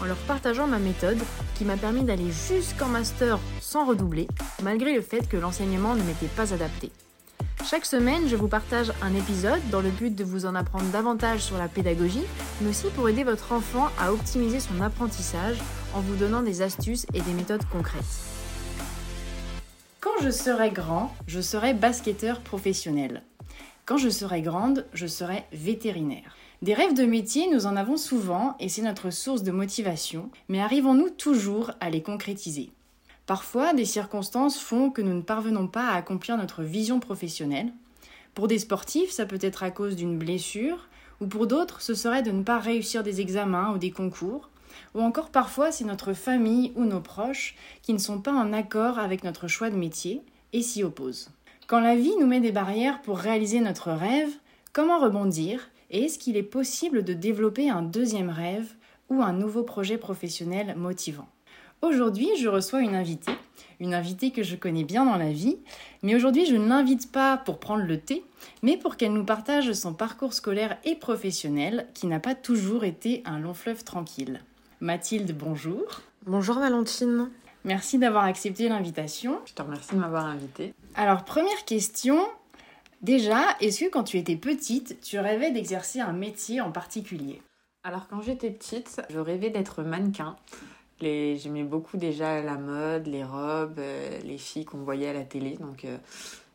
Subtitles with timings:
[0.00, 1.18] en leur partageant ma méthode
[1.54, 4.28] qui m'a permis d'aller jusqu'en master sans redoubler,
[4.62, 6.90] malgré le fait que l'enseignement ne m'était pas adapté.
[7.64, 11.40] Chaque semaine, je vous partage un épisode dans le but de vous en apprendre davantage
[11.40, 12.24] sur la pédagogie,
[12.60, 15.58] mais aussi pour aider votre enfant à optimiser son apprentissage
[15.94, 18.04] en vous donnant des astuces et des méthodes concrètes.
[20.00, 23.22] Quand je serai grand, je serai basketteur professionnel.
[23.84, 26.36] Quand je serai grande, je serai vétérinaire.
[26.60, 30.60] Des rêves de métier, nous en avons souvent et c'est notre source de motivation, mais
[30.60, 32.70] arrivons-nous toujours à les concrétiser?
[33.26, 37.72] Parfois, des circonstances font que nous ne parvenons pas à accomplir notre vision professionnelle.
[38.34, 40.88] Pour des sportifs, ça peut être à cause d'une blessure,
[41.20, 44.50] ou pour d'autres, ce serait de ne pas réussir des examens ou des concours,
[44.96, 48.98] ou encore parfois c'est notre famille ou nos proches qui ne sont pas en accord
[48.98, 51.30] avec notre choix de métier et s'y opposent.
[51.68, 54.30] Quand la vie nous met des barrières pour réaliser notre rêve,
[54.72, 58.74] comment rebondir et est-ce qu'il est possible de développer un deuxième rêve
[59.08, 61.28] ou un nouveau projet professionnel motivant?
[61.80, 63.32] Aujourd'hui, je reçois une invitée,
[63.78, 65.58] une invitée que je connais bien dans la vie,
[66.02, 68.24] mais aujourd'hui je ne l'invite pas pour prendre le thé,
[68.62, 73.22] mais pour qu'elle nous partage son parcours scolaire et professionnel qui n'a pas toujours été
[73.24, 74.40] un long fleuve tranquille.
[74.80, 76.02] Mathilde, bonjour.
[76.26, 77.30] Bonjour Valentine.
[77.64, 79.38] Merci d'avoir accepté l'invitation.
[79.46, 80.74] Je te remercie de m'avoir invitée.
[80.94, 82.18] Alors, première question.
[83.02, 87.40] Déjà, est-ce que quand tu étais petite, tu rêvais d'exercer un métier en particulier?
[87.84, 90.36] Alors, quand j'étais petite, je rêvais d'être mannequin.
[91.00, 91.36] Les...
[91.36, 95.56] J'aimais beaucoup déjà la mode, les robes, euh, les filles qu'on voyait à la télé.
[95.60, 95.96] Donc, euh,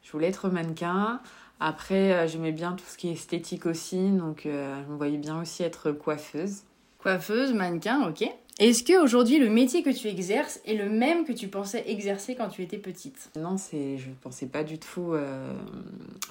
[0.03, 1.21] je voulais être mannequin.
[1.61, 4.09] Après, euh, j'aimais bien tout ce qui est esthétique aussi.
[4.11, 6.63] Donc, je me voyais bien aussi être coiffeuse.
[6.99, 8.29] Coiffeuse, mannequin, ok.
[8.59, 12.49] Est-ce qu'aujourd'hui, le métier que tu exerces est le même que tu pensais exercer quand
[12.49, 13.31] tu étais petite?
[13.35, 15.51] Non, c'est, je ne pensais pas du tout euh,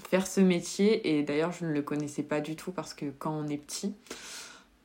[0.09, 1.16] faire ce métier.
[1.16, 3.93] Et d'ailleurs, je ne le connaissais pas du tout parce que quand on est petit,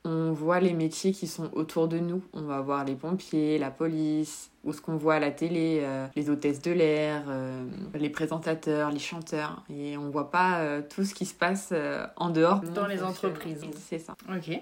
[0.04, 2.22] on voit les métiers qui sont autour de nous.
[2.32, 6.08] On va voir les pompiers, la police, ou ce qu'on voit à la télé, euh,
[6.16, 9.62] les hôtesses de l'air, euh, les présentateurs, les chanteurs.
[9.70, 11.72] Et on voit pas tout ce qui se passe
[12.16, 12.62] en dehors.
[12.62, 13.60] Dans les entreprises.
[13.88, 14.16] C'est ça.
[14.28, 14.60] Ok.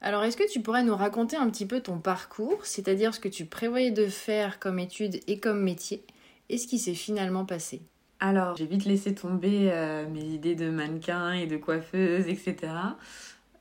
[0.00, 3.28] Alors, est-ce que tu pourrais nous raconter un petit peu ton parcours, c'est-à-dire ce que
[3.28, 6.04] tu prévoyais de faire comme étude et comme métier,
[6.48, 7.82] et ce qui s'est finalement passé?
[8.20, 12.56] Alors, j'ai vite laissé tomber euh, mes idées de mannequin et de coiffeuse, etc.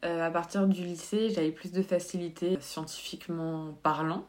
[0.03, 4.25] Euh, à partir du lycée, j'avais plus de facilité scientifiquement parlant.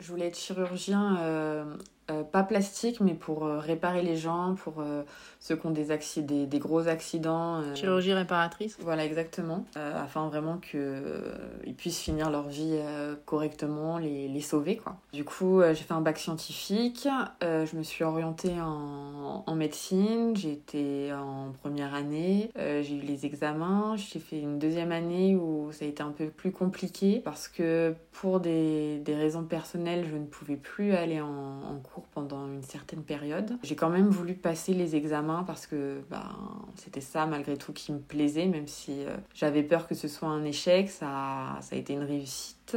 [0.00, 1.64] Je voulais être chirurgien euh,
[2.12, 5.02] euh, pas plastique, mais pour euh, réparer les gens, pour euh,
[5.40, 7.62] ceux qui ont des, des, des gros accidents.
[7.74, 9.64] Chirurgie réparatrice Voilà, exactement.
[9.74, 12.78] afin vraiment qu'ils puissent finir leur vie
[13.26, 14.96] correctement, les, les, sauver, quoi.
[15.12, 17.08] Du coup, j'ai fait un bac scientifique,
[17.40, 23.96] je me suis orientée en, en médecine, été en première année, j'ai eu les examens,
[23.96, 27.94] j'ai fait une deuxième année où ça a été un peu plus compliqué parce que
[28.12, 32.62] pour des, des raisons personnelles, je ne pouvais plus aller en, en cours pendant une
[32.62, 33.56] certaine période.
[33.62, 36.28] J'ai quand même voulu passer les examens parce que ben,
[36.76, 40.28] c'était ça malgré tout qui me plaisait, même si euh, j'avais peur que ce soit
[40.28, 42.76] un échec, ça, ça a été une réussite.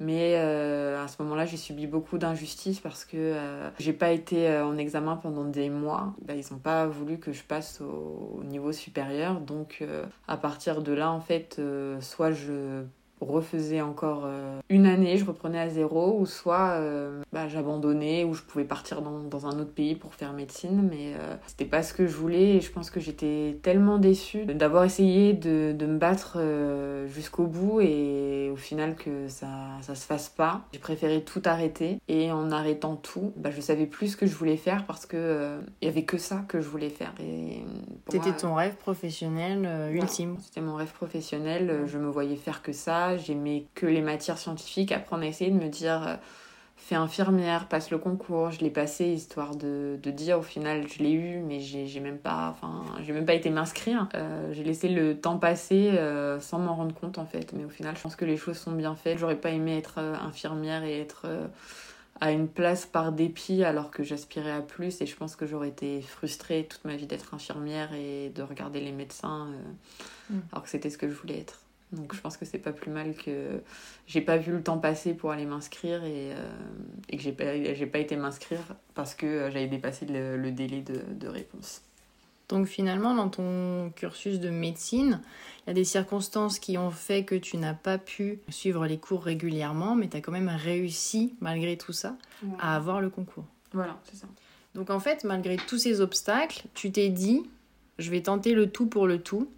[0.00, 4.50] Mais euh, à ce moment-là, j'ai subi beaucoup d'injustices parce que euh, j'ai pas été
[4.58, 6.14] en examen pendant des mois.
[6.22, 9.40] Ben, ils n'ont pas voulu que je passe au niveau supérieur.
[9.40, 9.84] Donc,
[10.26, 11.60] à partir de là, en fait,
[12.00, 12.82] soit je
[13.24, 18.34] refaisais encore euh, une année, je reprenais à zéro, ou soit euh, bah, j'abandonnais, ou
[18.34, 21.82] je pouvais partir dans, dans, un autre pays pour faire médecine, mais euh, c'était pas
[21.82, 25.86] ce que je voulais, et je pense que j'étais tellement déçue d'avoir essayé de, de,
[25.86, 26.38] me battre
[27.06, 29.48] jusqu'au bout, et au final que ça,
[29.82, 30.62] ça se fasse pas.
[30.72, 34.34] J'ai préféré tout arrêter, et en arrêtant tout, bah, je savais plus ce que je
[34.34, 37.14] voulais faire, parce que il y avait que ça que je voulais faire.
[38.08, 43.11] C'était ton rêve professionnel ultime C'était mon rêve professionnel, je me voyais faire que ça,
[43.16, 44.92] j'aimais que les matières scientifiques.
[44.92, 46.16] Après, on a essayé de me dire euh,
[46.76, 48.50] fais infirmière, passe le concours.
[48.50, 52.18] Je l'ai passé histoire de, de, dire au final je l'ai eu, mais j'ai même
[52.18, 54.08] pas, enfin, j'ai même pas été m'inscrire.
[54.14, 57.52] Euh, j'ai laissé le temps passer euh, sans m'en rendre compte en fait.
[57.52, 59.18] Mais au final, je pense que les choses sont bien faites.
[59.18, 61.26] J'aurais pas aimé être infirmière et être
[62.20, 65.68] à une place par dépit alors que j'aspirais à plus et je pense que j'aurais
[65.68, 69.48] été frustrée toute ma vie d'être infirmière et de regarder les médecins
[70.30, 70.38] mm.
[70.52, 71.61] alors que c'était ce que je voulais être.
[71.92, 73.60] Donc je pense que c'est pas plus mal que
[74.06, 76.50] j'ai pas vu le temps passer pour aller m'inscrire et, euh,
[77.10, 80.80] et que j'ai pas, j'ai pas été m'inscrire parce que j'avais dépassé le, le délai
[80.80, 81.82] de, de réponse.
[82.48, 85.22] Donc finalement, dans ton cursus de médecine,
[85.64, 88.98] il y a des circonstances qui ont fait que tu n'as pas pu suivre les
[88.98, 92.16] cours régulièrement, mais tu as quand même réussi, malgré tout ça,
[92.58, 93.44] à avoir le concours.
[93.72, 94.26] Voilà, c'est ça.
[94.74, 97.42] Donc en fait, malgré tous ces obstacles, tu t'es dit,
[97.98, 99.48] je vais tenter le tout pour le tout,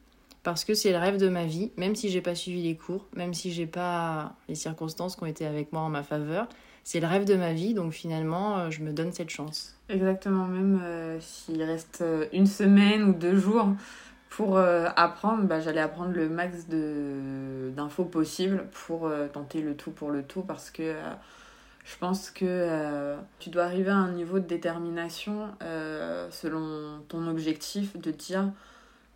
[0.44, 3.06] parce que c'est le rêve de ma vie, même si j'ai pas suivi les cours,
[3.16, 6.46] même si j'ai pas les circonstances qui ont été avec moi en ma faveur,
[6.84, 9.74] c'est le rêve de ma vie, donc finalement, euh, je me donne cette chance.
[9.88, 13.68] Exactement, même euh, s'il reste euh, une semaine ou deux jours
[14.28, 20.24] pour apprendre, bah, j'allais apprendre le max d'infos possible pour tenter le tout pour le
[20.24, 20.92] tout, parce que
[21.84, 25.50] je pense que tu dois arriver à un niveau de détermination
[26.32, 28.50] selon ton objectif, de dire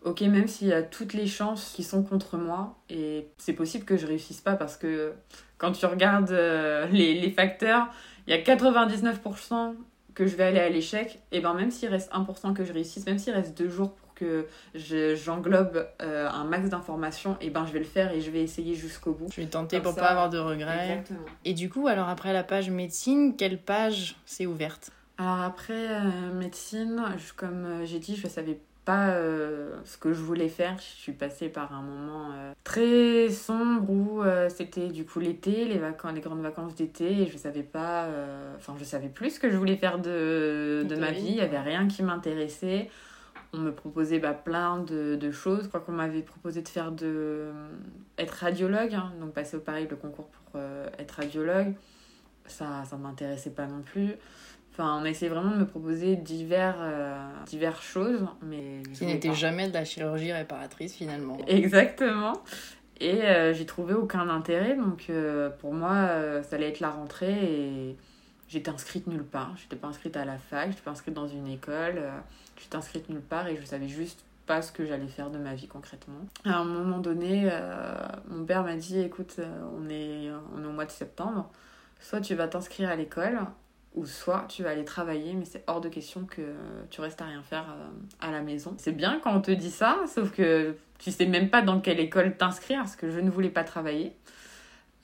[0.04, 3.84] ok, même s'il y a toutes les chances qui sont contre moi, et c'est possible
[3.84, 5.12] que je réussisse pas parce que
[5.58, 7.88] quand tu regardes euh, les, les, facteurs,
[8.26, 9.74] il y a 99%
[10.14, 13.06] que je vais aller à l'échec, et ben même s'il reste 1% que je réussisse,
[13.06, 17.72] même s'il reste deux jours pour que j'englobe euh, un max d'informations, et ben je
[17.72, 19.28] vais le faire et je vais essayer jusqu'au bout.
[19.32, 20.90] Je vais tenter pour pas avoir de regrets.
[20.90, 21.26] Exactement.
[21.44, 24.90] Et du coup, alors après la page médecine, quelle page s'est ouverte?
[25.18, 27.00] Alors après euh, médecine,
[27.36, 30.78] comme j'ai dit, je savais pas euh, ce que je voulais faire.
[30.78, 35.66] Je suis passée par un moment euh, très sombre où euh, c'était du coup l'été,
[35.66, 38.08] les vacances, les grandes vacances d'été, et je savais pas,
[38.56, 41.28] enfin je savais plus ce que je voulais faire de, de ma vie.
[41.28, 42.88] Il y avait rien qui m'intéressait.
[43.52, 45.64] On me proposait bah, plein de, de choses.
[45.64, 47.50] Je crois qu'on m'avait proposé de faire de
[48.16, 50.62] être radiologue, hein, donc passer au Paris le concours pour
[50.98, 51.74] être radiologue.
[52.46, 54.14] Ça, ça m'intéressait pas non plus.
[54.78, 58.80] Enfin, on a essayé vraiment de me proposer divers, euh, diverses choses, mais...
[58.94, 61.36] Qui n'était jamais de la chirurgie réparatrice, finalement.
[61.48, 62.34] Exactement.
[63.00, 66.08] Et euh, j'ai trouvé aucun intérêt, donc euh, pour moi,
[66.44, 67.96] ça allait être la rentrée et
[68.46, 69.52] j'étais inscrite nulle part.
[69.56, 72.00] J'étais pas inscrite à la fac, j'étais pas inscrite dans une école,
[72.56, 75.56] j'étais inscrite nulle part et je savais juste pas ce que j'allais faire de ma
[75.56, 76.20] vie concrètement.
[76.44, 77.50] À un moment donné,
[78.28, 79.40] mon père m'a dit, écoute,
[79.76, 81.50] on est, on est au mois de septembre,
[82.00, 83.40] soit tu vas t'inscrire à l'école,
[83.94, 86.42] ou soit tu vas aller travailler, mais c'est hors de question que
[86.90, 87.88] tu restes à rien faire euh,
[88.20, 88.74] à la maison.
[88.78, 92.00] C'est bien quand on te dit ça, sauf que tu sais même pas dans quelle
[92.00, 94.12] école t'inscrire, parce que je ne voulais pas travailler.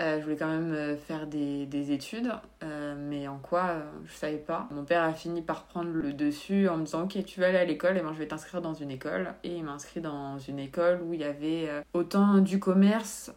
[0.02, 2.32] Euh, je voulais quand même euh, faire des, des études,
[2.96, 3.76] mais en quoi,
[4.06, 4.68] je savais pas.
[4.70, 7.58] Mon père a fini par prendre le dessus en me disant Ok, tu vas aller
[7.58, 9.34] à l'école, et moi je vais t'inscrire dans une école.
[9.44, 13.32] Et il m'a inscrit dans une école où il y avait autant du commerce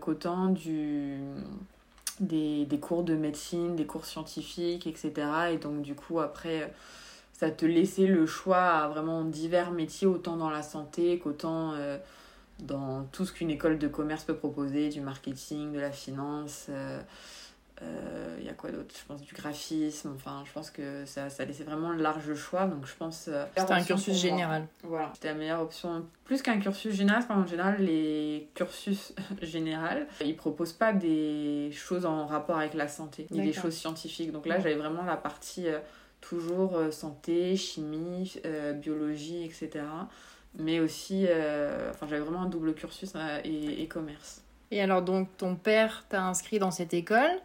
[0.00, 1.20] qu'autant du
[2.20, 5.12] des, cours de médecine, des cours scientifiques, etc.
[5.52, 6.72] Et donc du coup après
[7.32, 11.98] ça te laissait le choix à vraiment divers métiers, autant dans la santé qu'autant euh,
[12.60, 16.66] dans tout ce qu'une école de commerce peut proposer, du marketing, de la finance.
[16.70, 17.00] Euh,
[17.82, 18.94] il euh, y a quoi d'autre?
[18.98, 20.12] Je pense du graphisme.
[20.14, 22.66] Enfin, je pense que ça, ça laissait vraiment le large choix.
[22.66, 23.26] Donc, je pense.
[23.28, 24.66] Euh, c'était un cursus général.
[24.82, 25.10] Voilà.
[25.14, 26.06] C'était la meilleure option.
[26.24, 32.06] Plus qu'un cursus général, parce qu'en général, les cursus général, ils proposent pas des choses
[32.06, 34.32] en rapport avec la santé, ni des choses scientifiques.
[34.32, 35.78] Donc là, j'avais vraiment la partie euh,
[36.22, 38.40] toujours santé, chimie,
[38.76, 39.84] biologie, etc.
[40.58, 41.26] Mais aussi,
[41.90, 43.12] enfin, j'avais vraiment un double cursus
[43.44, 44.42] et, et commerce.
[44.70, 47.40] Et alors, donc, ton père t'a inscrit dans cette école.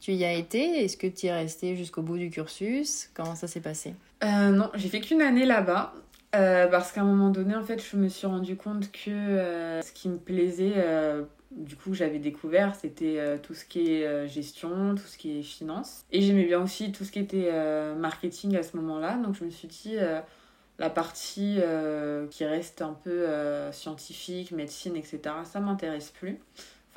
[0.00, 0.84] Tu y as été?
[0.84, 3.10] Est-ce que tu y es resté jusqu'au bout du cursus?
[3.14, 3.94] Comment ça s'est passé?
[4.24, 5.94] Euh, Non, j'ai fait qu'une année là-bas.
[6.34, 9.80] Euh, parce qu'à un moment donné, en fait, je me suis rendu compte que euh,
[9.80, 10.74] ce qui me plaisait,
[11.50, 16.04] du coup, j'avais découvert, c'était tout ce qui est gestion, tout ce qui est finance.
[16.12, 17.50] Et j'aimais bien aussi tout ce qui était
[17.96, 19.16] marketing à ce moment-là.
[19.16, 19.96] Donc, je me suis dit,
[20.78, 21.58] la partie
[22.30, 23.26] qui reste un peu
[23.72, 26.38] scientifique, médecine, etc., ça m'intéresse plus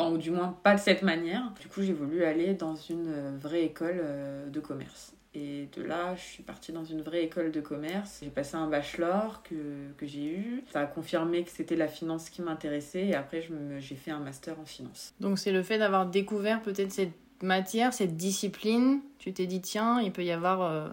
[0.08, 1.52] ou du moins pas de cette manière.
[1.60, 5.14] Du coup, j'ai voulu aller dans une euh, vraie école euh, de commerce.
[5.36, 8.20] Et de là, je suis partie dans une vraie école de commerce.
[8.24, 10.64] J'ai passé un bachelor que, que j'ai eu.
[10.72, 13.06] Ça a confirmé que c'était la finance qui m'intéressait.
[13.06, 13.48] Et après,
[13.80, 15.14] j'ai fait un master en finance.
[15.20, 17.14] Donc, c'est le fait d'avoir découvert peut-être cette
[17.44, 19.02] matière, cette discipline.
[19.20, 20.90] Tu t'es dit, tiens, il peut y avoir euh,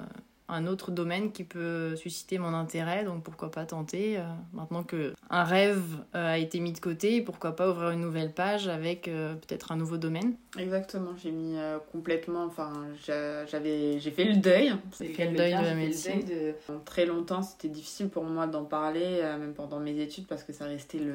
[0.48, 4.18] un autre domaine qui peut susciter mon intérêt, donc pourquoi pas tenter.
[4.18, 4.22] Euh,
[4.52, 5.82] maintenant que un rêve
[6.14, 9.72] euh, a été mis de côté, pourquoi pas ouvrir une nouvelle page avec euh, peut-être
[9.72, 10.36] un nouveau domaine.
[10.56, 11.56] Exactement, j'ai mis
[11.90, 12.72] complètement, enfin
[13.04, 14.72] j'avais, j'ai fait le deuil.
[14.98, 16.24] J'ai fait le deuil de la médecine.
[16.24, 16.54] De...
[16.84, 20.66] Très longtemps, c'était difficile pour moi d'en parler, même pendant mes études, parce que ça
[20.66, 21.14] restait le,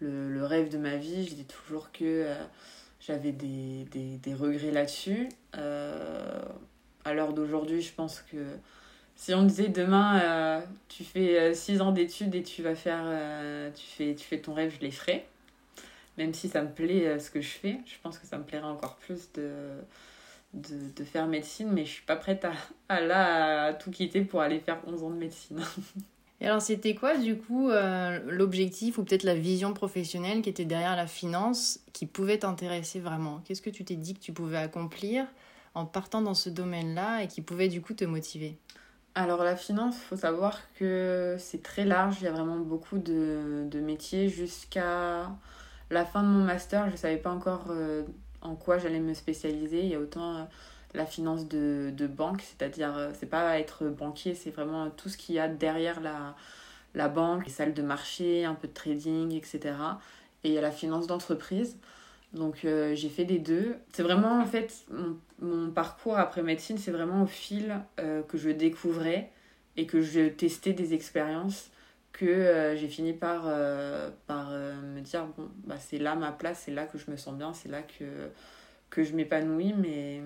[0.00, 1.26] le, le rêve de ma vie.
[1.26, 2.26] Je dis toujours que
[3.00, 5.28] j'avais des, des, des regrets là-dessus
[7.04, 8.38] à l'heure d'aujourd'hui, je pense que
[9.16, 13.02] si on disait demain, euh, tu fais 6 euh, ans d'études et tu vas faire,
[13.04, 15.24] euh, tu, fais, tu fais ton rêve, je les ferai.
[16.18, 18.66] même si ça me plaît ce que je fais, je pense que ça me plairait
[18.66, 19.52] encore plus de,
[20.52, 22.52] de, faire médecine, mais je suis pas prête à,
[22.88, 25.60] à là tout quitter pour aller faire 11 ans de médecine.
[26.40, 27.70] Et alors, c'était quoi, du coup,
[28.26, 33.40] l'objectif ou peut-être la vision professionnelle qui était derrière la finance qui pouvait t'intéresser vraiment?
[33.44, 35.26] Qu'est-ce que tu t'es dit que tu pouvais accomplir
[35.74, 38.58] en partant dans ce domaine-là et qui pouvait, du coup, te motiver
[39.16, 42.98] alors la finance, il faut savoir que c'est très large, il y a vraiment beaucoup
[42.98, 44.28] de, métiers.
[44.28, 45.30] Jusqu'à
[45.90, 48.02] la fin de mon master, je ne savais pas encore euh,
[48.42, 49.82] en quoi j'allais me spécialiser.
[49.82, 50.42] Il y a autant euh,
[50.94, 55.16] la finance de, de banque, c'est-à-dire euh, c'est pas être banquier, c'est vraiment tout ce
[55.16, 56.34] qu'il y a derrière la,
[56.94, 59.76] la banque, les salles de marché, un peu de trading, etc.
[60.42, 61.78] Et il y a la finance d'entreprise.
[62.34, 63.76] Donc euh, j'ai fait des deux.
[63.92, 68.36] C'est vraiment en fait mon, mon, parcours après médecine, c'est vraiment au fil euh, que
[68.36, 69.30] je découvrais
[69.76, 71.70] et que je testais des expériences
[72.12, 73.42] que j'ai fini par,
[74.28, 77.34] par me dire bon bah c'est là ma place, c'est là que je me sens
[77.34, 78.04] bien, c'est là que
[78.94, 80.22] que je m'épanouis, mais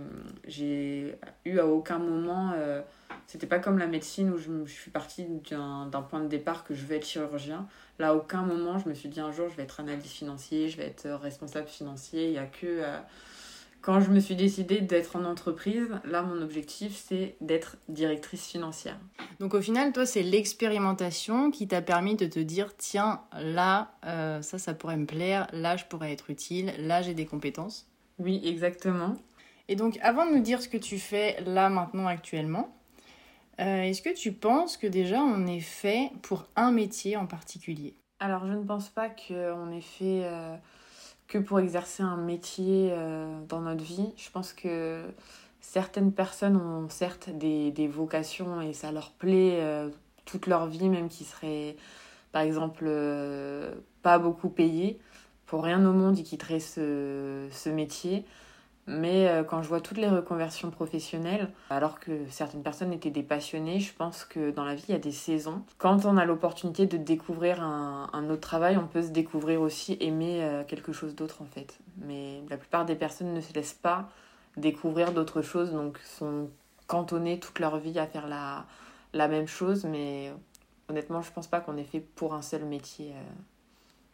[0.46, 2.52] j'ai eu à aucun moment.
[2.54, 2.82] Euh,
[3.26, 6.74] c'était pas comme la médecine où je, je suis partie d'un point de départ que
[6.74, 7.66] je vais être chirurgien.
[7.98, 10.68] Là, à aucun moment, je me suis dit un jour, je vais être analyste financier,
[10.68, 12.26] je vais être responsable financier.
[12.26, 12.66] Il y a que.
[12.66, 12.98] Euh,
[13.80, 18.98] quand je me suis décidée d'être en entreprise, là, mon objectif, c'est d'être directrice financière.
[19.40, 24.42] Donc, au final, toi, c'est l'expérimentation qui t'a permis de te dire tiens, là, euh,
[24.42, 27.86] ça, ça pourrait me plaire, là, je pourrais être utile, là, j'ai des compétences.
[28.18, 29.16] Oui, exactement.
[29.68, 32.74] Et donc, avant de nous dire ce que tu fais là, maintenant, actuellement,
[33.60, 37.94] euh, est-ce que tu penses que déjà on est fait pour un métier en particulier?
[38.20, 40.56] Alors, je ne pense pas qu'on est fait euh,
[41.26, 44.12] que pour exercer un métier euh, dans notre vie.
[44.16, 45.02] Je pense que
[45.60, 49.60] certaines personnes ont certes des, vocations et ça leur plaît
[50.24, 51.76] toute leur vie, même qui seraient,
[52.32, 52.90] par exemple,
[54.02, 54.98] pas beaucoup payées
[55.46, 58.24] pour rien au monde, ils quitteraient ce métier.
[58.88, 63.22] Mais euh, quand je vois toutes les reconversions professionnelles, alors que certaines personnes étaient des
[63.22, 65.62] passionnés, je pense que dans la vie, il y a des saisons.
[65.76, 70.42] Quand on a l'opportunité de découvrir un, autre travail, on peut se découvrir aussi aimer
[70.42, 71.78] euh, quelque chose d'autre en fait.
[71.98, 74.08] Mais la plupart des personnes ne se laissent pas
[74.56, 76.48] découvrir d'autres choses, donc sont
[76.86, 79.84] cantonnées toute leur vie à faire la, même chose.
[79.84, 80.32] Mais
[80.88, 83.22] honnêtement, je pense pas qu'on est fait pour un seul métier euh,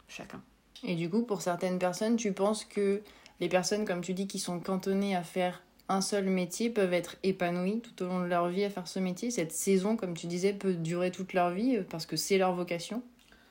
[0.09, 0.41] chacun.
[0.83, 3.01] Et du coup, pour certaines personnes, tu penses que
[3.39, 7.15] les personnes, comme tu dis, qui sont cantonnées à faire un seul métier peuvent être
[7.23, 10.27] épanouies tout au long de leur vie à faire ce métier Cette saison, comme tu
[10.27, 13.03] disais, peut durer toute leur vie euh, parce que c'est leur vocation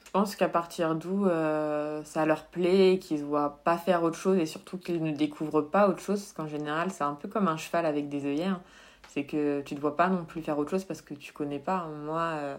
[0.05, 4.17] Je pense qu'à partir d'où euh, ça leur plaît, qu'ils ne voient pas faire autre
[4.17, 7.29] chose et surtout qu'ils ne découvrent pas autre chose, parce qu'en général, c'est un peu
[7.29, 8.61] comme un cheval avec des œillères.
[9.11, 11.61] C'est que tu ne vois pas non plus faire autre chose parce que tu connais
[11.61, 11.87] pas.
[12.05, 12.57] Moi, euh,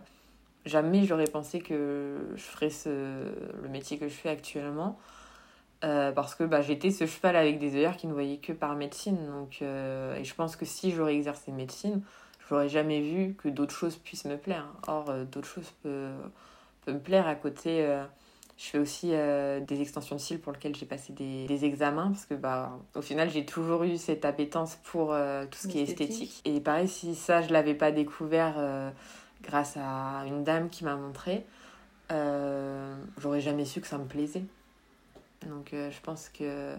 [0.65, 3.25] jamais j'aurais pensé que je ferais ce,
[3.61, 4.97] le métier que je fais actuellement.
[5.85, 8.75] Euh, parce que bah, j'étais ce cheval avec des œillères qui ne voyaient que par
[8.75, 9.17] médecine.
[9.27, 12.01] Donc, euh, et je pense que si j'aurais exercé médecine,
[12.47, 14.65] je n'aurais jamais vu que d'autres choses puissent me plaire.
[14.87, 16.31] Or, euh, d'autres choses peuvent,
[16.85, 17.27] peuvent, me plaire.
[17.27, 17.87] À côté,
[18.57, 22.07] je fais aussi des extensions de cils pour lesquelles j'ai passé des, des, examens.
[22.07, 25.09] Parce que, bah, au final, j'ai toujours eu cette appétence pour
[25.51, 26.41] tout ce qui est esthétique.
[26.45, 28.55] Et pareil, si ça, je ne l'avais pas découvert
[29.43, 31.45] grâce à une dame qui m'a montré,
[32.09, 34.43] j'aurais jamais su que ça me plaisait.
[35.45, 36.75] Donc euh, je pense que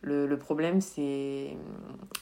[0.00, 1.56] le, le problème, c'est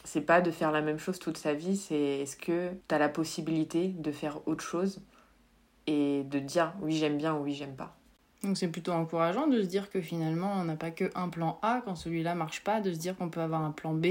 [0.04, 2.98] c'est pas de faire la même chose toute sa vie, c'est est-ce que tu as
[2.98, 5.02] la possibilité de faire autre chose
[5.86, 7.96] et de dire oui j'aime bien ou oui j'aime pas.
[8.42, 11.58] Donc c'est plutôt encourageant de se dire que finalement on n'a pas que un plan
[11.62, 14.06] A quand celui-là marche pas, de se dire qu'on peut avoir un plan B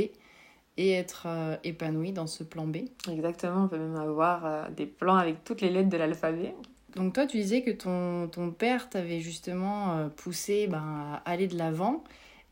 [0.77, 2.77] et être euh, épanoui dans ce plan B.
[3.09, 6.55] Exactement, on peut même avoir euh, des plans avec toutes les lettres de l'alphabet.
[6.95, 11.57] Donc toi, tu disais que ton, père t'avait justement euh, poussé ben, à aller de
[11.57, 12.03] l'avant,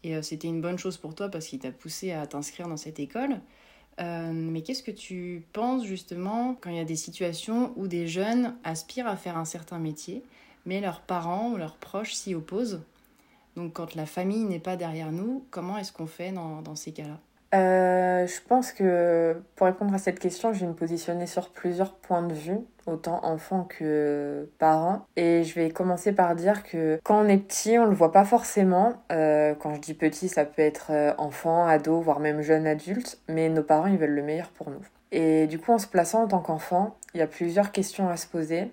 [0.03, 3.00] et c'était une bonne chose pour toi parce qu'il t'a poussé à t'inscrire dans cette
[3.00, 3.41] école.
[3.98, 8.55] mais qu'est-ce que tu penses justement quand il y a des situations où des jeunes
[8.63, 10.24] aspirent à faire un certain métier,
[10.65, 12.81] mais leurs parents ou leurs proches s'y opposent?
[13.58, 16.93] Donc quand la famille n'est pas derrière nous, comment est-ce qu'on fait dans, dans ces
[16.93, 17.19] cas-là?
[17.55, 21.93] Euh, je pense que pour répondre à cette question, je vais me positionner sur plusieurs
[21.95, 25.05] points de vue, autant enfant que parent.
[25.15, 28.25] Et je vais commencer par dire que quand on est petit, on le voit pas
[28.25, 28.93] forcément.
[29.11, 33.19] Euh, quand je dis petit, ça peut être euh, enfant, ado, voire même jeune adulte,
[33.27, 34.81] mais nos parents, ils veulent le meilleur pour nous.
[35.11, 38.17] Et du coup, en se plaçant en tant qu'enfant, il y a plusieurs questions à
[38.17, 38.71] se poser.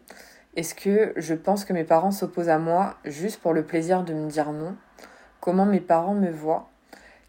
[0.54, 4.12] Est-ce que je pense que mes parents s'opposent à moi juste pour le plaisir de
[4.12, 4.76] me dire non?
[5.40, 6.68] Comment mes parents me voient?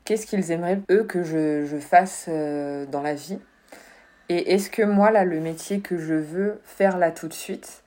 [0.08, 3.40] Qu'est-ce qu'ils aimeraient, eux, que je, je fasse euh, dans la vie?
[4.30, 7.84] Et est-ce que moi, là, le métier que je veux faire là tout de suite,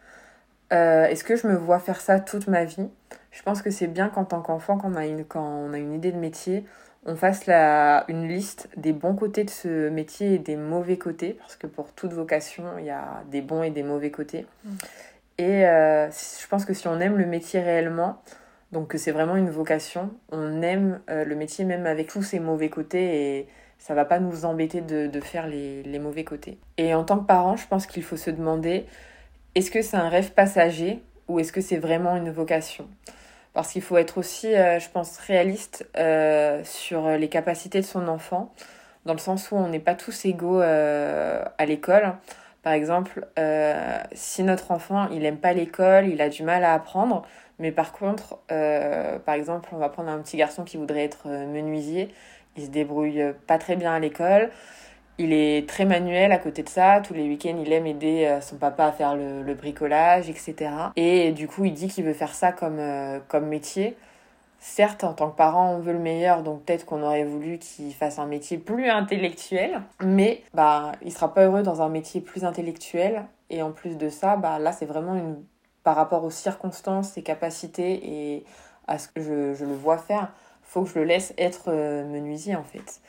[0.74, 2.88] euh, est-ce que je me vois faire ça toute ma vie?
[3.30, 5.78] Je pense que c'est bien qu'en tant qu'enfant, quand, on a une, quand on a
[5.78, 6.66] une idée de métier,
[7.06, 11.38] on fasse la, une liste des bons côtés de ce métier et des mauvais côtés,
[11.40, 14.46] parce que pour toute vocation, il y a des bons et des mauvais côtés.
[14.64, 14.70] Mm.
[15.38, 18.20] Et euh, je pense que si on aime le métier réellement,
[18.72, 22.68] donc c'est vraiment une vocation, on aime euh, le métier même avec tous ses mauvais
[22.68, 23.48] côtés et
[23.78, 26.58] ça va pas nous embêter de, de faire les, les, mauvais côtés.
[26.76, 28.86] Et en tant que parent, je pense qu'il faut se demander,
[29.54, 32.88] est-ce que c'est un rêve passager ou est-ce que c'est vraiment une vocation?
[33.54, 38.06] Parce qu'il faut être aussi, euh, je pense, réaliste euh, sur les capacités de son
[38.06, 38.52] enfant,
[39.04, 42.14] dans le sens où on n'est pas tous égaux à l'école.
[42.62, 43.26] Par exemple,
[44.12, 47.24] si notre enfant, il n'aime pas l'école, il a du mal à apprendre,
[47.60, 52.12] mais par contre, par exemple, on va prendre un petit garçon qui voudrait être menuisier,
[52.56, 54.50] il se débrouille pas très bien à l'école,
[55.20, 57.02] il est très manuel à côté de ça.
[57.06, 60.70] Tous les week-ends, il aime aider euh, son papa à faire le, bricolage, etc.
[60.96, 63.96] Et du coup, il dit qu'il veut faire ça comme, euh, comme métier.
[64.58, 67.94] Certes, en tant que parent, on veut le meilleur, donc peut-être qu'on aurait voulu qu'il
[67.94, 72.44] fasse un métier plus intellectuel, mais bah, il sera pas heureux dans un métier plus
[72.44, 73.24] intellectuel.
[73.48, 75.36] Et en plus de ça, bah, là, c'est vraiment une...
[75.82, 78.44] par rapport aux circonstances, ses capacités et
[78.86, 80.32] à ce que je, je le vois faire,
[80.70, 83.00] faut que je le laisse être euh, menuisier en fait.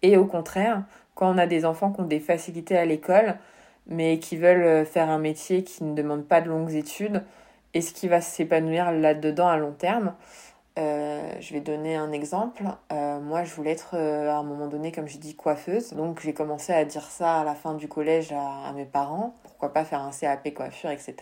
[0.00, 3.36] Et au contraire, quand on a des enfants qui ont des facilités à l'école,
[3.86, 7.22] mais qui veulent euh, faire un métier qui ne demande pas de longues études,
[7.74, 10.14] est-ce qu'il va s'épanouir là-dedans à long terme?
[10.78, 12.64] Euh, je vais donner un exemple.
[12.90, 15.92] Moi, je voulais être à un moment donné, comme j'ai dit, coiffeuse.
[15.92, 19.34] Donc, j'ai commencé à dire ça à la fin du collège à, mes parents.
[19.42, 21.14] Pourquoi pas faire un CAP coiffure, etc.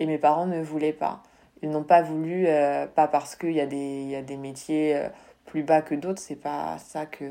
[0.00, 1.22] Et mes parents ne voulaient pas.
[1.62, 2.46] Ils n'ont pas voulu,
[2.94, 5.08] pas parce qu'il y, a des, y a des métiers
[5.48, 7.24] plus bas que d'autres, c'est pas ça que,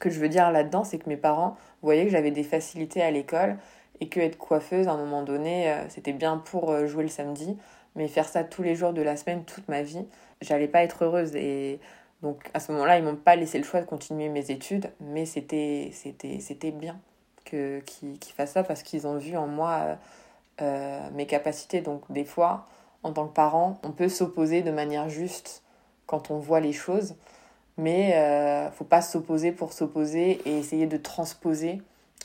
[0.00, 3.10] que je veux dire là-dedans, c'est que mes parents voyaient que j'avais des facilités à
[3.10, 3.58] l'école
[4.00, 7.08] et que être coiffeuse à un moment donné, euh, c'était bien pour euh, jouer le
[7.08, 7.56] samedi,
[7.96, 10.06] mais faire ça tous les jours de la semaine, toute ma vie,
[10.40, 11.34] j'allais pas être heureuse.
[11.34, 11.80] Et
[12.22, 15.26] donc à ce moment-là, ils m'ont pas laissé le choix de continuer mes études, mais
[15.26, 15.90] c'était
[16.72, 16.98] bien
[17.44, 19.98] qu'ils fassent ça parce qu'ils ont vu en moi
[20.60, 21.80] euh, mes capacités.
[21.80, 22.66] Donc des fois,
[23.02, 25.62] en tant que parent, on peut s'opposer de manière juste
[26.06, 27.14] quand on voit les choses.
[27.76, 31.80] Mais euh, faut pas s'opposer pour s'opposer et essayer de transposer.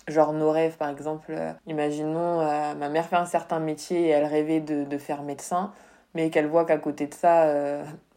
[0.08, 4.10] Genre nos rêves par exemple euh, imaginons euh, ma mère fait un certain métier et
[4.10, 5.72] elle rêvait de, de faire médecin
[6.14, 7.44] mais qu'elle voit qu'à côté de ça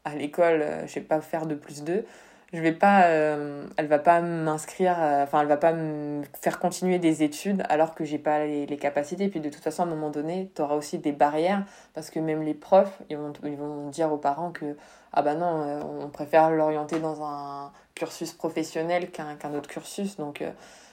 [0.04, 2.04] à l'école je sais pas faire de plus d'eux
[2.52, 7.22] je vais pas elle va pas m'inscrire enfin elle va pas me faire continuer des
[7.22, 10.50] études alors que j'ai pas les, capacités puis de toute façon à un moment donné
[10.54, 14.12] tu auras aussi des barrières parce que même les profs ils vont, ils vont dire
[14.12, 14.76] aux parents que
[15.16, 20.16] ah bah non, euh, on préfère l'orienter dans un cursus professionnel qu'un autre cursus.
[20.16, 20.50] Donc euh,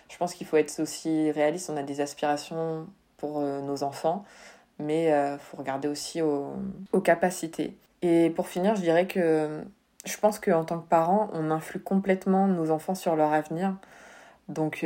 [0.10, 1.70] je pense qu'il faut être aussi réaliste.
[1.70, 2.88] On a des aspirations
[3.18, 4.24] pour euh, nos enfants,
[4.80, 6.54] mais il faut regarder aussi aux,
[6.94, 7.76] aux, capacités.
[8.02, 9.62] Et pour finir, je dirais que
[10.04, 13.76] je pense qu'en tant que parent, on influe complètement nos enfants sur leur avenir.
[14.50, 14.86] Donc,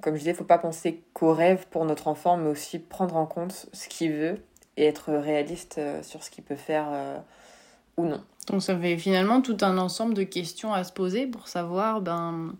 [0.00, 2.80] comme je disais, il ne faut pas penser qu'au rêve pour notre enfant, mais aussi
[2.80, 4.42] prendre en compte ce qu'il veut
[4.76, 6.88] et être réaliste sur ce qu'il peut faire
[7.96, 8.22] ou non.
[8.48, 12.54] Donc ça fait finalement tout un ensemble de questions à se poser pour savoir, ben,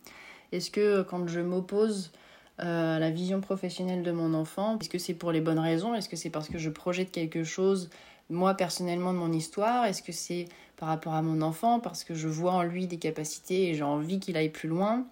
[0.53, 2.13] est-ce que quand je m'oppose
[2.61, 5.95] euh, à la vision professionnelle de mon enfant, est-ce que c'est pour les bonnes raisons?
[5.95, 7.89] Est-ce que c'est parce que je projette quelque chose,
[8.31, 9.85] moi personnellement, de mon histoire?
[9.87, 12.99] Est-ce que c'est par rapport à mon enfant, parce que je vois en lui des
[12.99, 15.07] capacités et j'ai envie qu'il aille plus loin.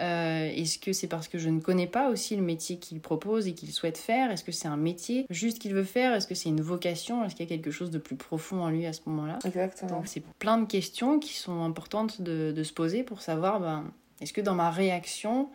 [0.00, 3.48] Euh, Est-ce que c'est parce que je ne connais pas aussi le métier qu'il propose
[3.48, 4.30] et qu'il souhaite faire?
[4.30, 6.14] Est-ce que c'est un métier juste qu'il veut faire?
[6.14, 7.24] Est-ce que c'est une vocation?
[7.24, 9.38] Est-ce qu'il y a quelque chose de plus profond en lui à ce moment-là?
[9.44, 9.90] Exactement.
[9.90, 13.90] Donc c'est plein de questions qui sont importantes de, de se poser pour savoir, ben,
[14.20, 15.48] est-ce que dans ma réaction,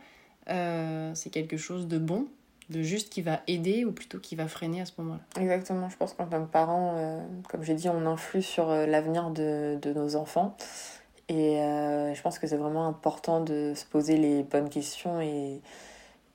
[0.49, 2.27] euh, c'est quelque chose de bon?
[2.69, 5.41] De juste qui va aider ou plutôt qui va freiner à ce moment-là.
[5.41, 9.29] Exactement, je pense qu'en tant que parent, euh, comme j'ai dit, on influe sur l'avenir
[9.29, 10.55] de, de, nos enfants.
[11.29, 15.61] Et euh, je pense que c'est vraiment important de se poser les bonnes questions et,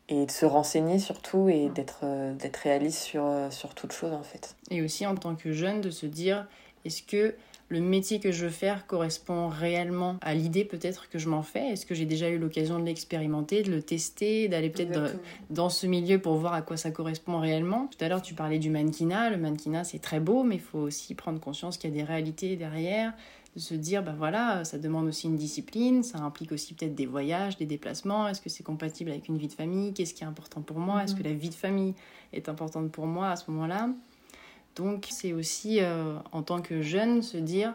[0.09, 4.13] et de se renseigner surtout et d'être euh, d'être réaliste sur, euh, sur toute chose
[4.13, 4.57] en fait.
[4.71, 6.47] Et aussi en tant que jeune de se dire
[6.85, 7.35] est-ce que
[7.69, 11.69] le métier que je veux faire correspond réellement à l'idée peut-être que je m'en fais?
[11.69, 15.17] Est-ce que j'ai déjà eu l'occasion de l'expérimenter, de le tester, d'aller peut-être
[15.51, 17.89] dans ce milieu pour voir à quoi ça correspond réellement?
[17.89, 20.79] Tout à l'heure tu parlais du mannequinat, le mannequinat c'est très beau mais il faut
[20.79, 23.13] aussi prendre conscience qu'il y a des réalités derrière,
[23.55, 27.07] de se dire, ben voilà, ça demande aussi une discipline, ça implique aussi peut-être des
[27.07, 30.27] voyages, des déplacements, est-ce que c'est compatible avec une vie de famille, qu'est-ce qui est
[30.27, 31.29] important pour moi, est-ce que mhm.
[31.29, 31.95] la vie de famille
[32.33, 33.91] est importante pour moi à ce moment-là?
[34.79, 37.75] Donc c'est aussi, euh, en tant que jeune, se dire,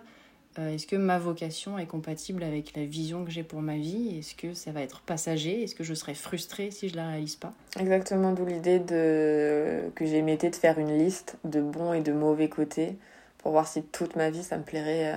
[0.58, 4.18] euh, est-ce que ma vocation est compatible avec la vision que j'ai pour ma vie?
[4.20, 5.64] Est-ce que ça va être passager?
[5.64, 7.52] Est-ce que je serai frustrée si je la réalise pas?
[7.78, 9.92] Exactement, d'où l'idée de...
[9.96, 12.98] que j'ai de faire une liste de bons et de mauvais côtés
[13.40, 15.14] pour voir si toute ma vie ça me plairait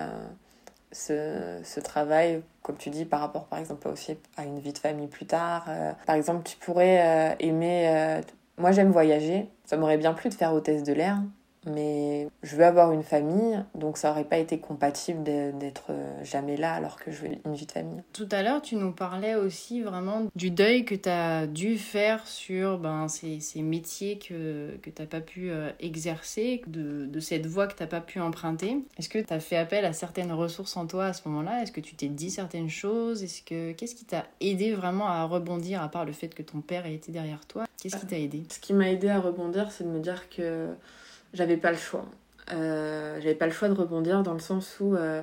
[0.91, 4.79] ce, ce, travail, comme tu dis, par rapport par exemple aussi à une vie de
[4.79, 5.69] famille plus tard.
[6.07, 8.21] par exemple, tu pourrais aimer.
[8.59, 11.21] moi j'aime voyager, ça m'aurait bien plu de faire hôtesse de l'air,
[11.67, 16.75] mais je veux avoir une famille, donc ça aurait pas été compatible d'être jamais là
[16.75, 18.03] alors que je veux une vie de famille.
[18.13, 22.27] Tout à l'heure, tu nous parlais aussi vraiment du deuil que tu as dû faire
[22.27, 27.21] sur ben, ces, ces métiers que, que tu n'as pas pu euh, exercer, de, de,
[27.21, 28.79] cette voie que tu n'as pas pu emprunter.
[28.99, 31.63] Est-ce que tu as fait appel à certaines ressources en toi à ce moment-là?
[31.63, 33.23] Est-ce que tu t'es dit certaines choses?
[33.23, 36.61] Est-ce que Qu'est-ce qui t'a aidé vraiment à rebondir, à part le fait que ton
[36.61, 37.65] père ait été derrière toi?
[37.81, 38.45] Qu'est-ce qui t'a aidé?
[38.51, 40.69] Ce qui m'a aidé à rebondir, c'est de me dire que
[41.37, 42.07] j'avais pas le choix.
[42.53, 45.23] Euh, j'avais pas le choix de rebondir dans le sens où euh,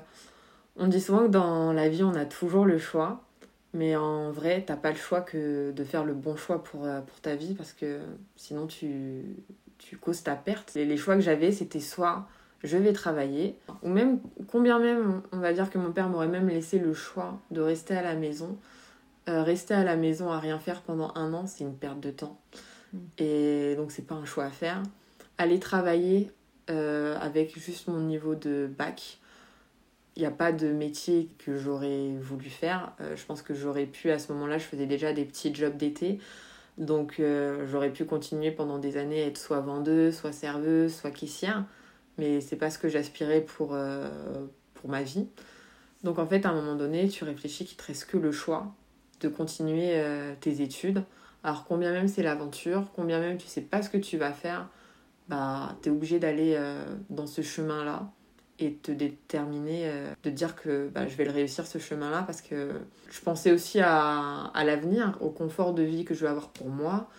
[0.77, 3.23] on dit souvent que dans la vie on a toujours le choix,
[3.73, 7.01] mais en vrai t'as pas le choix que de faire le bon choix pour, euh,
[7.01, 7.99] pour ta vie parce que
[8.35, 9.23] sinon tu,
[9.77, 10.75] tu causes ta perte.
[10.75, 12.27] Et les choix que j'avais c'était soit
[12.63, 16.47] je vais travailler, ou même combien même on va dire que mon père m'aurait même
[16.47, 18.57] laissé le choix de rester à la maison.
[19.27, 22.37] rester à la maison à rien faire pendant un an c'est une perte de temps.
[22.91, 22.97] Mm.
[23.17, 24.83] Et donc c'est pas un choix à faire
[25.37, 26.31] aller travailler
[26.69, 29.19] euh, avec juste mon niveau de bac.
[30.15, 32.93] Il n'y a pas de métier que j'aurais voulu faire.
[33.01, 35.75] Euh, je pense que j'aurais pu, à ce moment-là, je faisais déjà des petits jobs
[35.75, 36.19] d'été.
[36.77, 41.11] Donc euh, j'aurais pu continuer pendant des années à être soit vendeuse, soit serveuse, soit
[41.11, 41.65] caissière.
[42.17, 43.75] Mais c'est pas ce que j'aspirais pour,
[44.75, 45.27] pour ma vie.
[46.03, 48.71] Donc en fait, à un moment donné, tu réfléchis qu'il te reste que le choix
[49.19, 49.99] de continuer
[50.41, 51.03] tes études.
[51.43, 54.69] Alors combien même c'est l'aventure, combien même tu sais pas ce que tu vas faire,
[55.27, 58.11] bah, tu es obligé d'aller euh, dans ce chemin-là
[58.59, 62.41] et te déterminer, euh, de dire que bah, je vais le réussir ce chemin-là parce
[62.41, 62.71] que
[63.09, 66.69] je pensais aussi à, à l'avenir, au confort de vie que je vais avoir pour
[66.69, 67.09] moi,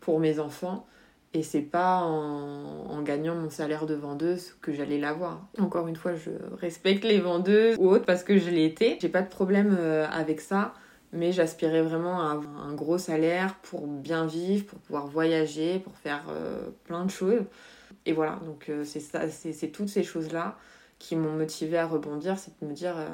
[0.00, 0.86] pour mes enfants.
[1.32, 5.46] Et c'est pas en, en, gagnant mon salaire de vendeuse que j'allais l'avoir.
[5.60, 8.98] Encore une fois, je respecte les vendeuses ou autres parce que je l'ai été.
[9.00, 10.74] J'ai pas de problème euh, avec ça
[11.12, 15.96] mais j'aspirais vraiment à avoir un gros salaire pour bien vivre, pour pouvoir voyager, pour
[15.96, 17.44] faire euh, plein de choses.
[18.06, 20.56] Et voilà, donc euh, c'est ça, c'est toutes ces choses-là
[20.98, 23.08] qui m'ont motivé à rebondir, c'est de me dire, euh,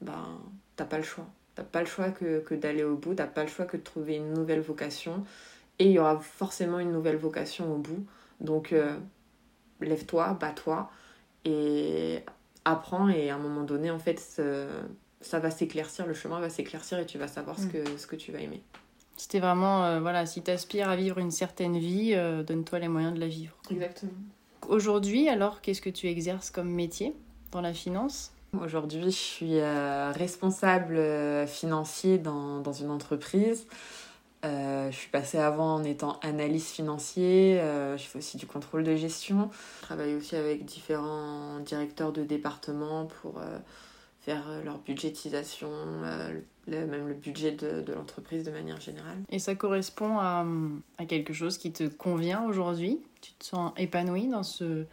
[0.00, 0.38] ben,
[0.76, 1.26] t'as pas le choix.
[1.54, 3.82] T'as pas le choix que, que d'aller au bout, t'as pas le choix que de
[3.82, 5.24] trouver une nouvelle vocation.
[5.78, 8.04] Et il y aura forcément une nouvelle vocation au bout.
[8.40, 8.74] Donc
[9.80, 10.90] lève-toi, bats-toi
[11.44, 12.24] et
[12.64, 13.08] apprends.
[13.08, 14.40] Et à un moment donné, en fait,
[15.24, 17.70] ça va s'éclaircir, le chemin va s'éclaircir et tu vas savoir ce, mm.
[17.70, 18.62] que, ce que tu vas aimer.
[19.16, 22.88] C'était vraiment, euh, voilà, si tu aspires à vivre une certaine vie, euh, donne-toi les
[22.88, 23.54] moyens de la vivre.
[23.70, 24.12] Exactement.
[24.68, 27.14] Aujourd'hui, alors, qu'est-ce que tu exerces comme métier
[27.52, 28.32] dans la finance?
[28.60, 31.00] Aujourd'hui, je suis euh, responsable
[31.46, 33.66] financier dans, dans, une entreprise.
[34.42, 37.60] je suis passée avant en étant analyste financier.
[37.60, 39.50] je fais aussi du contrôle de gestion.
[39.80, 43.40] Je travaille aussi avec différents directeurs de département pour
[44.24, 49.18] faire euh, leur budgétisation, euh, même le budget de, de l'entreprise de manière générale.
[49.28, 50.46] Et ça correspond à,
[50.98, 53.00] à quelque chose qui te convient aujourd'hui?
[53.20, 54.84] Tu te sens épanoui dans ce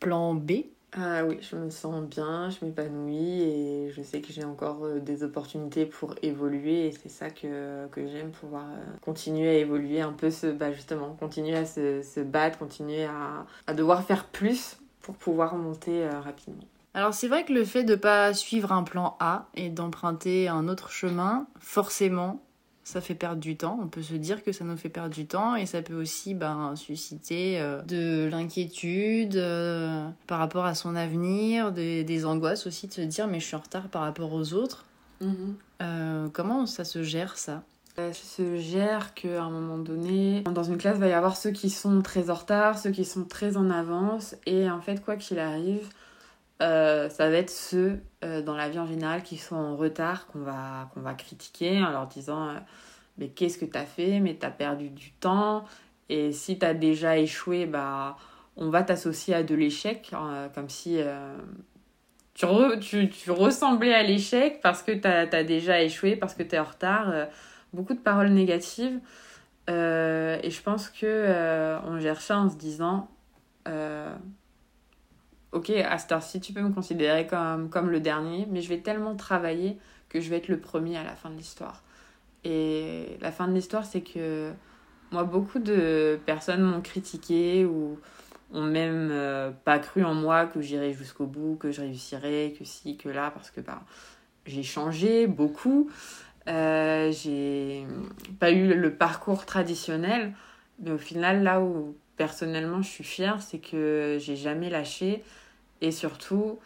[0.00, 0.52] plan B?
[0.94, 5.00] Ah oui, je me sens bien, je m'épanouis et je sais que j'ai encore euh,
[5.00, 8.66] des opportunités pour évoluer et c'est ça que, que j'aime, pouvoir
[9.02, 13.74] continuer à évoluer un peu, bah justement, continuer à se, se battre, continuer à, à,
[13.74, 16.68] devoir faire plus pour pouvoir monter rapidement.
[16.94, 20.48] Alors c'est vrai que le fait de ne pas suivre un plan A et d'emprunter
[20.48, 22.42] un autre chemin, forcément,
[22.84, 23.78] ça fait perdre du temps.
[23.82, 26.34] On peut se dire que ça nous fait perdre du temps et ça peut aussi
[26.34, 32.92] ben, susciter euh, de l'inquiétude euh, par rapport à son avenir, des, angoisses aussi de
[32.92, 34.84] se dire mais je suis en retard par rapport aux autres.
[35.20, 35.56] Mhm.
[35.80, 37.62] Euh, comment ça se gère ça?
[37.96, 41.50] Ça se gère qu'à un moment donné, dans une classe, il va y avoir ceux
[41.50, 45.16] qui sont très en retard, ceux qui sont très en avance, et en fait, quoi
[45.16, 45.86] qu'il arrive,
[46.60, 50.26] euh, ça va être ceux euh, dans la vie en général qui sont en retard
[50.28, 52.58] qu'on va, va critiquer en leur disant euh,
[53.18, 54.20] Mais qu'est-ce que tu as fait?
[54.20, 55.64] Mais tu as perdu du temps.
[56.08, 58.16] Et si tu as déjà échoué, bah,
[58.56, 60.12] on va t'associer à de l'échec,
[60.54, 60.98] comme si
[62.34, 62.46] tu,
[62.80, 66.58] tu, tu, ressemblais à l'échec parce que tu as, déjà échoué, parce que tu es
[66.58, 67.28] en retard.
[67.72, 69.00] beaucoup de paroles négatives.
[69.68, 73.08] et je pense que on gère ça en se disant
[75.52, 78.78] ok, à cette heure-ci, tu peux me considérer comme, comme le dernier, mais je vais
[78.78, 81.82] tellement travailler que je vais être le premier à la fin de l'histoire.
[82.44, 84.52] Et la fin de l'histoire, c'est que
[85.12, 87.98] moi, beaucoup de personnes m'ont critiqué ou
[88.52, 92.64] ont même euh, pas cru en moi que j'irais jusqu'au bout, que je réussirais, que
[92.64, 93.82] si, que là, parce que bah,
[94.46, 95.90] j'ai changé beaucoup.
[96.48, 97.86] Euh, j'ai
[98.40, 100.34] pas eu le parcours traditionnel,
[100.80, 105.22] mais au final, là où personnellement je suis fière, c'est que j'ai jamais lâché
[105.82, 106.60] Et surtout,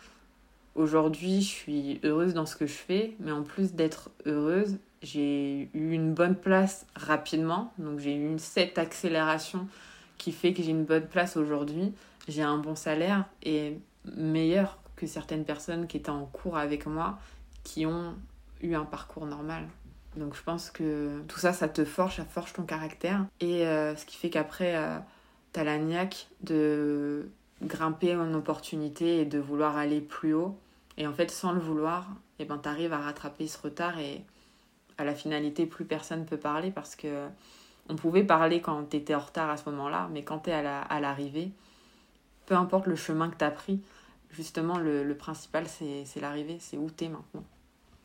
[0.74, 5.70] aujourd'hui, je suis heureuse dans ce que je fais, mais en plus d'être heureuse, j'ai
[5.72, 7.72] eu une bonne place rapidement.
[7.78, 9.66] Donc j'ai eu cette accélération
[10.18, 11.94] qui fait que j'ai une bonne place aujourd'hui.
[12.28, 13.78] J'ai un bon salaire et
[14.16, 17.18] meilleur que certaines personnes qui étaient en cours avec moi
[17.64, 18.14] qui ont
[18.62, 19.64] eu un parcours normal.
[20.16, 23.24] Donc je pense que tout ça, ça te forge, ça forge ton caractère.
[23.40, 24.98] Et euh, ce qui fait qu'après, euh,
[25.52, 27.28] t'as la niaque de
[27.62, 30.56] grimper en opportunité et de vouloir aller plus haut.
[30.98, 32.06] Et en fait, sans le vouloir,
[32.38, 34.22] et eh ben, t'arrives à rattraper ce retard et
[34.98, 37.26] à la finalité, plus personne peut parler parce que
[37.88, 41.52] on pouvait parler quand t'étais en retard à ce moment-là, mais quand t'es à l'arrivée,
[42.46, 43.80] peu importe le chemin que t'as pris,
[44.30, 47.44] justement, le, le principal, c'est l'arrivée, c'est où t'es maintenant.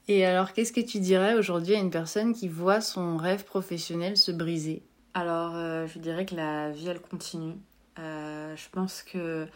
[0.07, 4.17] Et alors, qu'est-ce que tu dirais aujourd'hui à une personne qui voit son rêve professionnel
[4.17, 4.83] se briser?
[5.13, 7.53] Alors, euh, je dirais que la vie, elle continue.
[7.99, 9.47] Euh, je pense que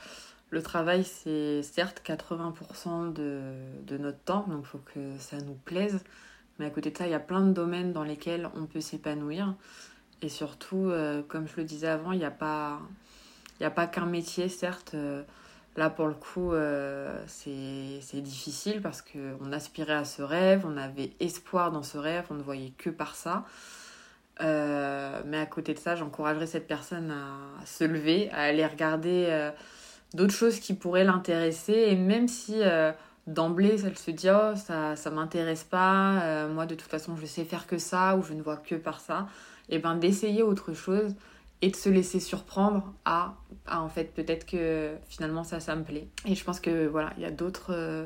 [0.49, 5.99] le travail, c'est certes 80% de, notre temps, donc il faut que ça nous plaise.
[6.59, 8.81] Mais à côté de ça, il y a plein de domaines dans lesquels on peut
[8.81, 9.55] s'épanouir.
[10.21, 12.79] Et surtout, euh, comme je le disais avant, il n'y a pas,
[13.87, 14.95] qu'un métier, certes.
[15.77, 21.11] Là, pour le coup, euh, c'est difficile parce qu'on aspirait à ce rêve, on avait
[21.19, 23.45] espoir dans ce rêve, on ne voyait que par ça.
[24.41, 29.27] Euh, mais à côté de ça, j'encouragerais cette personne à se lever, à aller regarder
[29.29, 29.51] euh,
[30.13, 31.73] d'autres choses qui pourraient l'intéresser.
[31.73, 32.61] Et même si
[33.27, 37.45] d'emblée, elle se dit Oh, ça ne m'intéresse pas, moi de toute façon, je sais
[37.45, 39.27] faire que ça, ou je ne vois que par ça,
[39.69, 41.15] et ben d'essayer autre chose
[41.61, 43.35] et de se laisser surprendre à,
[43.71, 46.07] en fait peut-être que finalement ça ça me plaît.
[46.25, 48.05] Et je pense que voilà il y a d'autres euh,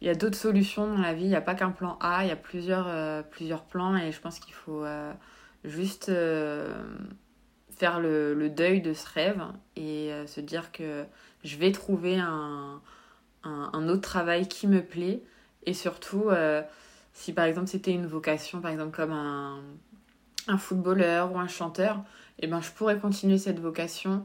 [0.00, 1.24] il y a d'autres solutions dans la vie.
[1.24, 3.96] Il n'y a pas qu'un plan A il y a plusieurs euh, plusieurs plans.
[3.96, 5.12] Et je pense qu'il faut euh,
[5.64, 6.10] juste
[7.70, 9.42] faire le, deuil de ce rêve
[9.76, 11.04] et se dire que
[11.42, 12.80] je vais trouver un,
[13.44, 15.22] autre travail qui me plaît
[15.66, 16.30] et surtout
[17.12, 22.04] si par exemple c'était une vocation par exemple comme un, footballeur ou un chanteur
[22.38, 24.24] eh ben, je pourrais continuer cette vocation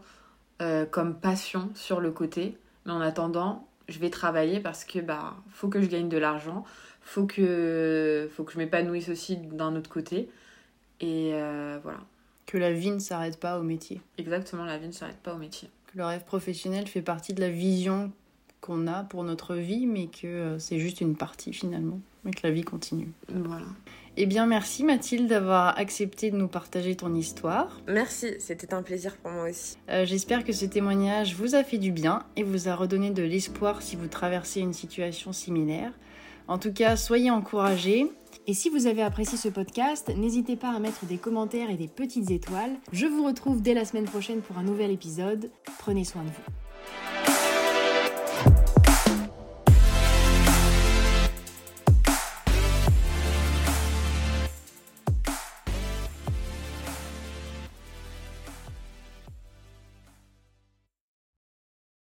[0.62, 2.58] euh, comme passion sur le côté.
[2.86, 6.65] Mais en attendant, je vais travailler parce que bah faut que je gagne de l'argent,
[7.02, 10.30] faut faut que je m'épanouisse aussi d'un autre côté.
[11.01, 11.99] Et euh, voilà.
[12.45, 14.01] Que la vie ne s'arrête pas au métier.
[14.17, 15.69] Exactement, la vie ne s'arrête pas au métier.
[15.88, 18.12] Que le rêve professionnel fait partie de la vision
[18.62, 22.41] qu'on a pour notre vie, mais que euh, c'est juste une partie finalement, mais que
[22.43, 23.12] la vie continue.
[23.29, 23.65] Voilà.
[24.17, 27.79] Eh bien, merci Mathilde d'avoir accepté de nous partager ton histoire.
[27.88, 29.77] Merci, c'était un plaisir pour moi aussi.
[29.89, 33.23] Euh, j'espère que ce témoignage vous a fait du bien et vous a redonné de
[33.23, 35.93] l'espoir si vous traversez une situation similaire.
[36.49, 38.07] En tout cas, soyez encouragés.
[38.49, 41.88] Et si vous avez apprécié ce podcast, n'hésitez pas à mettre des commentaires et des
[41.88, 42.71] petites étoiles.
[42.91, 45.51] Je vous retrouve dès la semaine prochaine pour un nouvel épisode.
[45.77, 47.18] Prenez soin de vous.